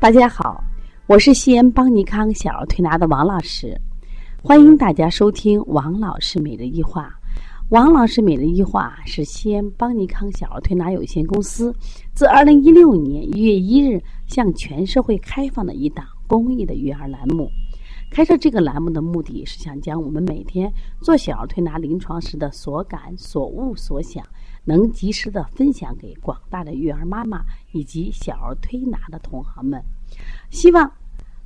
[0.00, 0.64] 大家好，
[1.06, 3.78] 我是西安邦尼康小儿推拿的王老师，
[4.42, 7.14] 欢迎大家收听王老师每日一话。
[7.68, 11.70] 王老师每日一话是西安邦尼康小儿推拿有限公司
[12.14, 17.50] 自二零一六年一月一日向全社会开放的一档公益的育儿栏目。
[18.10, 20.70] 开设这个栏目的目的是想将我们每天
[21.00, 24.22] 做小儿推拿临床时的所感、所悟、所想。
[24.62, 27.42] 能及时的分享给广大的育儿妈妈
[27.72, 29.82] 以及小儿推拿的同行们，
[30.50, 30.92] 希望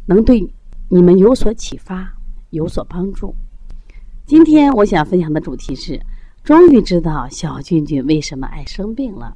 [0.05, 0.45] 能对
[0.88, 2.12] 你们有所启发，
[2.50, 3.33] 有所帮助。
[4.27, 5.98] 今天我想分享的主题是：
[6.42, 9.34] 终于知道小俊俊为什么爱生病了。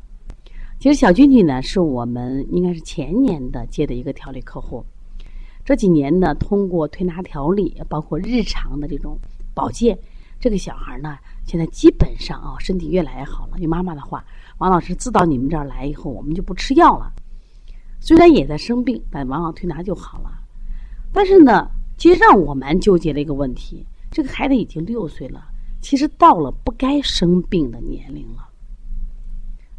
[0.81, 4.85] 其实小俊俊呢，是我们应该是前年的接的一个调理客户。
[5.69, 9.19] 这几年呢，通过推拿调理，包括日常的这种
[9.53, 9.99] 保健。
[10.41, 13.59] 这个小孩呢，现在基本上啊，身体越来越好了。
[13.59, 14.25] 用妈妈的话，
[14.57, 17.13] 王老师自到你们这儿来以后，我们就不吃药了。
[18.01, 20.31] 虽然也在生病，但往往推拿就好了。
[21.13, 25.49] 但是呢，其实让我蛮纠结的一个问题：这个孩子已经六岁了，
[25.83, 28.49] 其实到了不该生病的年龄了。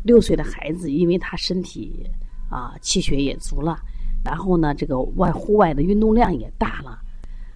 [0.04, 2.06] 六岁的孩子，因为他身体
[2.48, 3.80] 啊气血也足了，
[4.24, 7.00] 然后呢，这个外户外的运动量也大了。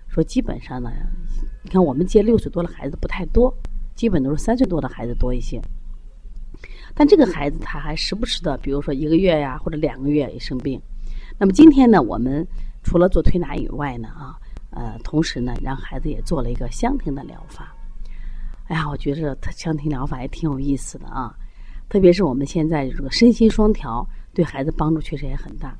[0.07, 0.91] 说基本上呢，
[1.63, 3.53] 你看我们接六岁多的孩子不太多，
[3.95, 5.61] 基本都是三岁多的孩子多一些。
[6.93, 10.79] 但这个孩子他还时不时的，比如说一个月呀或者两个月也生病。
[11.39, 12.47] 那么今天呢，我们
[12.83, 14.37] 除了做推拿以外呢，啊，
[14.69, 17.75] 呃，同时呢，让孩子也做了一个香庭的疗法。
[18.67, 21.35] 哎呀，我觉着他香庭疗法也挺有意思的啊，
[21.89, 25.75] 特别是我们现在这个身心双调，对孩子帮助确实也很大。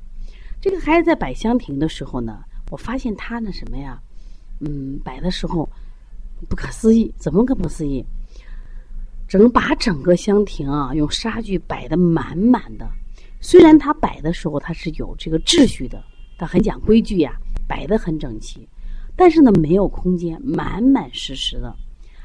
[0.64, 4.00] 这个孩子在摆香亭的时候呢，我发现他那什么呀？
[4.60, 5.68] 嗯，摆的时候
[6.48, 8.02] 不可思议，怎么个不思议？
[9.28, 12.88] 整把整个香亭啊，用纱具摆的满满的。
[13.42, 16.02] 虽然他摆的时候他是有这个秩序的，
[16.38, 17.38] 他很讲规矩呀，
[17.68, 18.66] 摆的很整齐，
[19.14, 21.76] 但是呢，没有空间，满满实实的。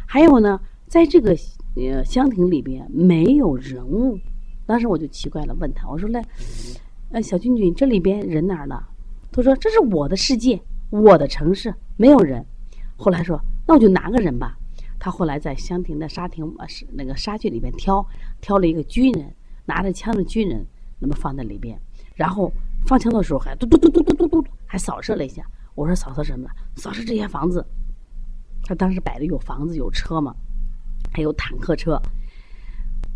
[0.07, 0.57] 还有呢，
[0.88, 1.38] 在这个
[1.75, 4.17] 呃香亭里边没有人物。
[4.66, 6.23] 当时我就奇怪了，问他，我说嘞，
[7.12, 8.88] 呃，小君君，这里边人哪儿了？
[9.31, 10.59] 他说：“这是我的世界。”
[10.92, 12.44] 我的城市没有人，
[12.97, 14.58] 后来说那我就拿个人吧。
[14.97, 18.03] 他后来在香亭的沙亭呃是那个沙具里边挑
[18.42, 19.31] 挑了一个军人，
[19.68, 20.66] 拿着枪的军人，
[20.97, 21.80] 那么放在里边，
[22.16, 22.52] 然后
[22.88, 25.46] 放枪的时候还嘟嘟嘟嘟嘟嘟嘟还扫射了一下。
[25.76, 26.50] 我说扫射什么呢？
[26.76, 27.64] 扫射这些房子。
[28.64, 30.36] 他当时摆的有房子有车嘛，
[31.14, 32.02] 还有坦克车，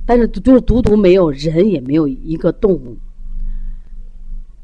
[0.06, 2.96] 但是就是独独没有人，也没有一个动物。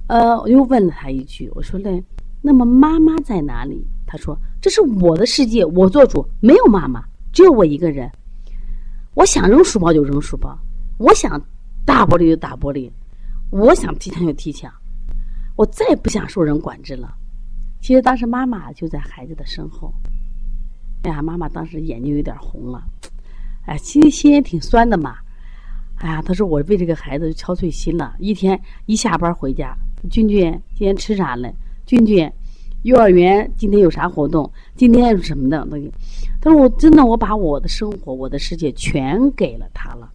[0.10, 2.04] 呃，我又问了他一句，我说嘞。
[2.42, 3.86] 那么妈妈在哪里？
[4.08, 8.10] 他说：“这是我的世界，我做主，没有妈妈，只有我一个人。
[9.14, 10.58] 我想扔书包就扔书包，
[10.98, 11.40] 我想
[11.86, 12.90] 打玻璃就打玻璃，
[13.52, 14.74] 我想踢墙就踢墙，
[15.56, 17.14] 我再也不想受人管制了。”
[17.80, 19.94] 其实当时妈妈就在孩子的身后。
[21.04, 22.84] 哎呀，妈妈当时眼睛有点红了，
[23.68, 25.18] 哎，心心也挺酸的嘛。
[25.98, 28.16] 哎呀，他说我为这个孩子操碎心了。
[28.18, 29.78] 一天一下班回家，
[30.10, 31.52] 君君今天吃啥了？
[31.86, 32.32] 俊俊，
[32.84, 34.50] 幼儿园今天有啥活动？
[34.76, 35.92] 今天什么的东西？
[36.42, 40.10] 他说：“我真的，我把我的生活、我的世界全给了他了。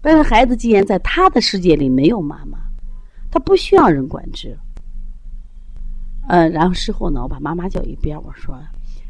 [0.00, 2.58] 但是孩子既然在他的世界里没有妈妈，
[3.30, 4.58] 他不需要人管制。
[6.28, 8.58] 嗯，然后事后呢，我把妈妈叫一边，我说：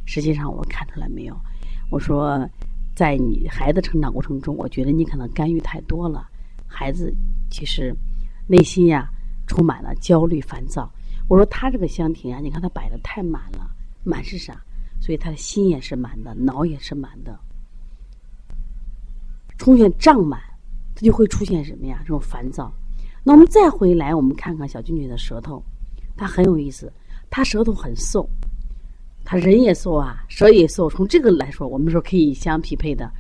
[0.05, 1.35] 实际上我看出来没有？
[1.91, 2.47] 我说，
[2.95, 6.29] 在你孩子成长过程中，我觉得你可能干预太多了。
[6.67, 7.13] 孩子
[7.51, 7.95] 其实
[8.47, 9.09] 内心呀
[9.51, 10.89] 充满了焦虑、烦躁。”
[11.29, 13.69] 我说他这个香亭啊，你看他摆的太满了，
[14.05, 14.61] 满是啥？
[15.01, 17.37] 所以他的心也是满的，脑也是满的，
[19.59, 20.41] 出现胀满，
[20.95, 21.99] 他就会出现什么呀？
[22.03, 22.73] 这种烦躁。
[23.25, 25.63] 那我们再回来，我们看看小俊俊的舌头，
[26.17, 26.93] 他很有意思，
[27.29, 28.29] 他舌头很瘦，
[29.25, 30.89] 他人也瘦啊，舌也瘦。
[30.89, 33.11] 从这个来说，我们说可以相匹配的。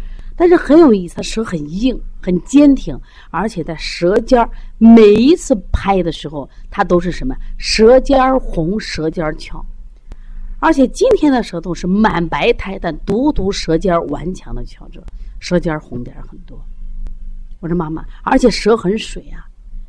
[0.40, 2.98] 但是很有意思，他舌很硬，很坚挺，
[3.28, 4.48] 而且在舌尖儿
[4.78, 7.36] 每一次拍的时候，他都是什么？
[7.58, 9.62] 舌尖儿红，舌尖儿翘，
[10.58, 15.04] 而且今天的舌头是满白苔，但独独舌尖儿顽强的翘着，
[15.40, 16.58] 舌尖儿红点儿很多。
[17.60, 19.44] 我说妈妈，而且舌很水啊。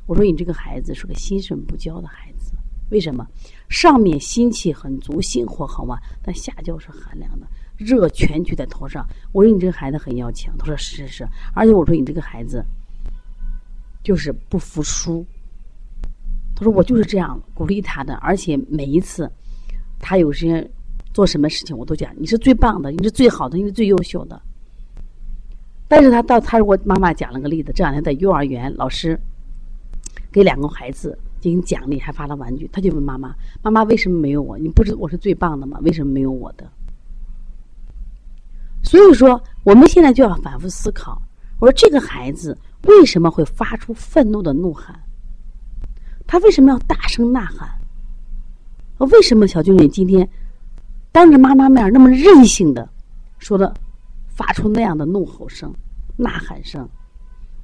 [0.05, 2.30] 我说你这个孩子是个心肾不交的孩子，
[2.91, 3.25] 为什么？
[3.69, 7.47] 上面心气很足，心火很旺，但下焦是寒凉的。
[7.77, 12.63] 热全聚在头上，我说你这个孩子很要强，他说是是是，而且我说你这个孩子
[14.03, 15.25] 就是不服输，
[16.53, 19.27] 他说我就是这样鼓励他的，而且每一次
[19.97, 20.69] 他有时间
[21.13, 24.39] 做什么事情，我都讲你是最棒的，你是最好的，你是最优秀的。
[25.87, 29.19] 但是他到他我妈妈讲了个例子，这两天在幼儿园，老师
[30.31, 32.69] 给两个孩子进行奖励，还发了玩具。
[32.71, 34.57] 他就问妈妈：“妈妈为什么没有我？
[34.57, 35.79] 你不是我是最棒的吗？
[35.81, 36.71] 为什么没有我的？”
[38.83, 41.21] 所以说，我们现在就要反复思考：
[41.59, 44.97] 我说这个孩子为什么会发出愤怒的怒喊？
[46.27, 47.69] 他为什么要大声呐喊？
[49.09, 50.29] 为什么小俊俊今天
[51.11, 52.87] 当着妈妈面那么任性的
[53.39, 53.73] 说的，
[54.27, 55.73] 发出那样的怒吼声、
[56.15, 56.87] 呐喊声？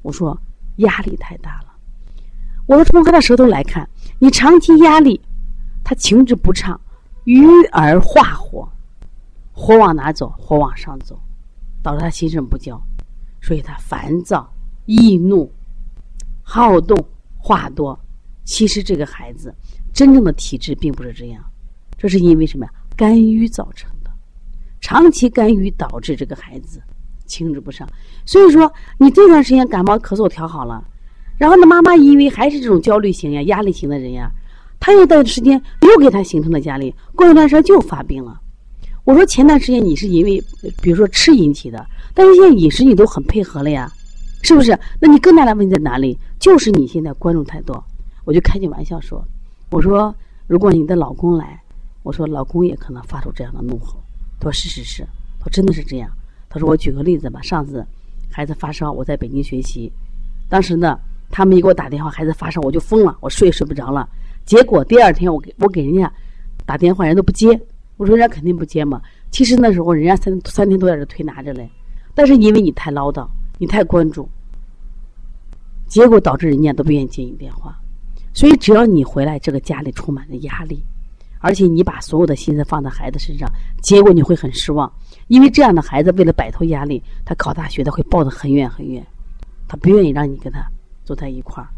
[0.02, 0.36] 我说
[0.78, 1.77] 压力太大了。
[2.68, 5.20] 我说从他的舌头来看，你长期压力，
[5.84, 6.80] 他情志不畅，
[7.24, 8.68] 郁而化火。
[9.54, 10.28] 火往哪走？
[10.38, 11.20] 火往上走，
[11.82, 12.80] 导致他心神不交，
[13.42, 14.48] 所以他烦躁、
[14.86, 15.52] 易怒、
[16.44, 16.96] 好动、
[17.38, 17.98] 话多。
[18.44, 19.54] 其实这个孩子
[19.94, 21.44] 真正的体质并不是这样，
[21.98, 22.72] 这是因为什么呀？
[22.96, 24.12] 肝郁造成的，
[24.82, 26.82] 长期肝郁导致这个孩子
[27.26, 27.88] 情志不畅。
[28.26, 30.84] 所以说，你这段时间感冒咳嗽调好了，
[31.38, 34.32] 然后呢，妈妈因为还是这种焦虑型呀、压力型的人呀，
[34.80, 38.40] 他又到时间又给他形成了压力，过一段时间就发病了。
[39.04, 40.44] 我说前段时间你是因为，
[40.82, 43.92] 比如说吃引起的，但是现在饮食你都很配合了呀，
[44.42, 44.78] 是不是？
[45.00, 46.18] 那你更大的问题在哪里？
[46.40, 47.82] 就是你现在关注太多。
[48.26, 49.24] 我就开句玩笑说，
[49.70, 50.14] 我说
[50.48, 51.62] 如果你的老公来，
[52.04, 53.98] 我说老公也可能发出这样的怒吼。
[54.40, 55.04] 他说是是是，
[55.40, 56.10] 他说真的是这样。
[56.50, 57.86] 他说我举个例子吧，上次
[58.30, 59.92] 孩子发烧，我在北京学习，
[60.50, 64.08] 当时呢他们一给我打电话，孩子发烧，我就疯了，我睡也睡不着了。
[64.46, 66.12] 结果第二天我给我给人家
[66.66, 67.60] 打电话，人都不接。
[67.98, 69.02] 我说人家肯定不接嘛。
[69.32, 71.70] 其实那时候人家三三天都在这推拿着嘞，
[72.16, 73.28] 但是因为你太唠叨，
[73.58, 74.28] 你太关注，
[75.88, 77.78] 结果导致人家都不愿意接你电话。
[78.34, 80.84] 所以只要你回来，这个家里充满了压力，
[81.40, 83.50] 而且你把所有的心思放在孩子身上，
[83.82, 84.92] 结果你会很失望。
[85.28, 89.06] 因为这样的孩子为了摆脱压力，他考大学他会抱得很远很远，
[89.68, 90.66] 他不愿意让你跟他
[91.08, 91.70] 坐在一块儿。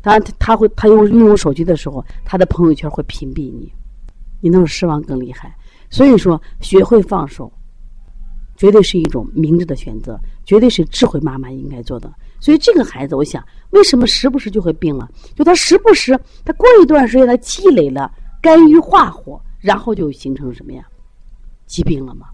[0.00, 3.72] 当然，他他会他用用手机的时候，他的朋友圈会屏蔽你。
[4.40, 5.52] 你那种失望更厉害，
[5.90, 7.52] 所以说学会放手，
[8.56, 12.08] 绝对是一种明智的选择，绝对是智慧妈妈应该做的。
[12.38, 15.10] 所以这个孩子，我想为什么时不时就会病了？
[15.34, 18.08] 就他时不时，他过一段时间他积累了
[18.40, 20.84] 肝郁化火，然后就形成什么呀？
[21.66, 22.28] 疾病了嘛。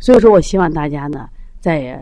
[0.00, 1.28] 所以说我希望大家呢，
[1.60, 1.96] 在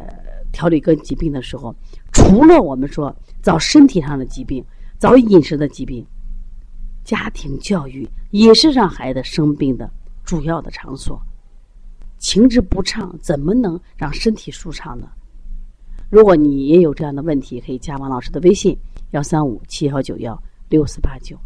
[0.57, 1.77] 调理跟疾病的时候，
[2.15, 4.65] 除了我们说找身体上的疾病，
[4.99, 6.03] 找饮食的疾病。
[7.05, 9.89] 家庭教育也是让孩子生病的
[10.25, 11.21] 主要的场所。
[12.17, 15.07] 情志不畅，怎么能让身体舒畅呢？
[16.09, 18.79] 如果你也有这样的问题，可以加王老师的微信：
[19.11, 21.39] 幺三五七幺九幺六四八九。